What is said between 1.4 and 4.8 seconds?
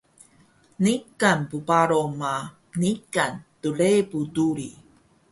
bbaro ma niqan llebu duri